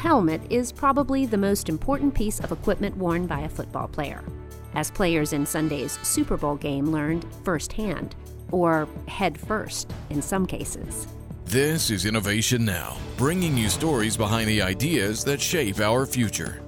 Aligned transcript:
helmet 0.00 0.40
is 0.48 0.72
probably 0.72 1.26
the 1.26 1.36
most 1.36 1.68
important 1.68 2.14
piece 2.14 2.40
of 2.40 2.50
equipment 2.50 2.96
worn 2.96 3.26
by 3.26 3.40
a 3.40 3.48
football 3.48 3.86
player, 3.86 4.24
as 4.74 4.90
players 4.90 5.34
in 5.34 5.44
Sunday's 5.44 5.98
Super 6.02 6.38
Bowl 6.38 6.56
game 6.56 6.86
learned 6.86 7.26
firsthand, 7.44 8.16
or 8.50 8.88
head 9.06 9.38
first 9.38 9.92
in 10.08 10.22
some 10.22 10.46
cases. 10.46 11.06
This 11.44 11.90
is 11.90 12.06
Innovation 12.06 12.64
Now, 12.64 12.96
bringing 13.18 13.58
you 13.58 13.68
stories 13.68 14.16
behind 14.16 14.48
the 14.48 14.62
ideas 14.62 15.22
that 15.24 15.38
shape 15.38 15.80
our 15.80 16.06
future. 16.06 16.62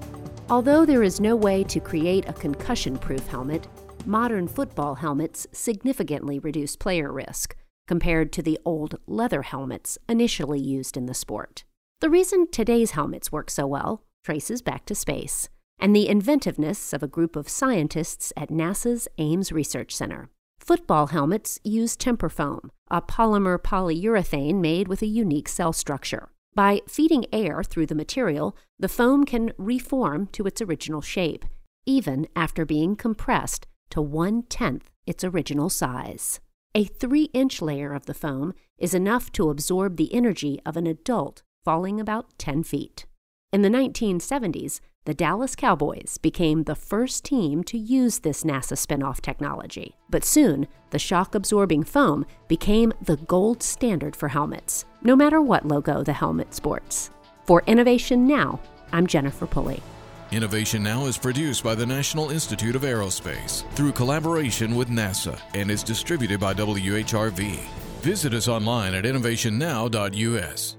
Although 0.51 0.85
there 0.85 1.03
is 1.03 1.19
no 1.19 1.35
way 1.35 1.65
to 1.65 1.81
create 1.81 2.29
a 2.29 2.35
concussion 2.35 2.99
proof 2.99 3.27
helmet, 3.29 3.67
modern 4.05 4.47
football 4.47 4.95
helmets 4.95 5.47
significantly 5.53 6.39
reduce 6.39 6.77
player 6.77 7.11
risk 7.11 7.57
compared 7.87 8.31
to 8.33 8.43
the 8.43 8.59
old 8.67 8.99
leather 9.07 9.41
helmets 9.41 9.97
initially 10.07 10.61
used 10.61 10.99
in 10.99 11.07
the 11.07 11.15
sport. 11.15 11.65
The 12.03 12.11
reason 12.11 12.49
today's 12.51 12.91
helmets 12.91 13.31
work 13.31 13.49
so 13.49 13.65
well 13.65 14.03
traces 14.25 14.61
back 14.61 14.87
to 14.87 14.95
space 14.97 15.49
and 15.79 15.95
the 15.95 16.09
inventiveness 16.09 16.93
of 16.93 17.01
a 17.01 17.07
group 17.07 17.37
of 17.37 17.49
scientists 17.49 18.33
at 18.37 18.49
NASA's 18.49 19.07
Ames 19.19 19.53
Research 19.53 19.95
Center. 19.95 20.29
Football 20.59 21.07
helmets 21.07 21.61
use 21.63 21.97
temper 21.97 22.29
foam, 22.29 22.73
a 22.91 23.01
polymer 23.01 23.57
polyurethane 23.57 24.61
made 24.61 24.89
with 24.89 25.01
a 25.03 25.07
unique 25.07 25.49
cell 25.49 25.73
structure. 25.73 26.31
By 26.57 26.81
feeding 26.89 27.25
air 27.33 27.63
through 27.63 27.87
the 27.87 27.95
material, 27.95 28.57
the 28.81 28.89
foam 28.89 29.23
can 29.23 29.53
reform 29.57 30.27
to 30.33 30.45
its 30.45 30.61
original 30.61 31.03
shape, 31.03 31.45
even 31.87 32.27
after 32.35 32.65
being 32.65 32.97
compressed 32.97 33.69
to 33.91 34.03
one 34.03 34.43
tenth 34.49 34.91
its 35.07 35.23
original 35.23 35.71
size. 35.71 36.41
A 36.75 36.83
three 36.83 37.31
inch 37.33 37.63
layer 37.63 37.93
of 37.93 38.07
the 38.07 38.15
foam 38.15 38.55
is 38.77 38.93
enough 38.93 39.31
to 39.33 39.51
absorb 39.51 39.97
the 39.97 40.13
energy 40.13 40.59
of 40.67 40.77
an 40.77 40.89
adult 40.89 41.45
falling 41.65 42.01
about 42.01 42.27
10 42.39 42.63
feet. 42.63 43.07
In 43.53 43.63
the 43.63 43.69
1970s, 43.69 44.81
the 45.05 45.15
Dallas 45.15 45.57
Cowboys 45.57 46.17
became 46.19 46.63
the 46.63 46.75
first 46.75 47.25
team 47.25 47.65
to 47.65 47.77
use 47.77 48.21
this 48.21 48.45
NASA 48.45 48.77
spinoff 48.77 49.21
technology. 49.21 49.97
But 50.09 50.25
soon, 50.25 50.69
the 50.91 50.99
shock 50.99 51.35
absorbing 51.35 51.85
foam 51.85 52.25
became 52.49 52.93
the 53.03 53.17
gold 53.17 53.63
standard 53.63 54.15
for 54.15 54.29
helmets, 54.29 54.85
no 55.03 55.17
matter 55.17 55.43
what 55.43 55.67
logo 55.67 56.03
the 56.03 56.13
helmet 56.13 56.55
sports. 56.55 57.11
For 57.47 57.63
Innovation 57.67 58.27
Now, 58.27 58.61
I'm 58.93 59.07
Jennifer 59.07 59.47
Pulley. 59.47 59.83
Innovation 60.31 60.83
Now 60.83 61.05
is 61.07 61.19
produced 61.19 61.63
by 61.63 61.75
the 61.75 61.85
National 61.85 62.31
Institute 62.31 62.75
of 62.75 62.83
Aerospace 62.83 63.71
through 63.75 63.93
collaboration 63.93 64.75
with 64.77 64.89
NASA 64.89 65.39
and 65.53 65.71
is 65.71 65.83
distributed 65.83 66.41
by 66.41 66.55
WHRV. 66.55 67.59
Visit 68.01 68.33
us 68.33 68.49
online 68.49 68.95
at 68.95 69.05
innovationnow.us. 69.05 70.77